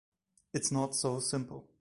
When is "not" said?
0.71-0.95